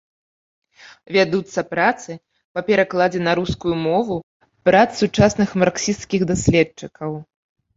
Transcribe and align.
Вядуцца 1.17 1.61
працы 1.73 2.11
па 2.57 2.63
перакладзе 2.71 3.19
на 3.27 3.31
рускую 3.41 3.75
мову 3.85 4.17
прац 4.71 4.89
сучасных 5.03 5.49
марксісцкіх 5.63 6.21
даследчыкаў. 6.33 7.11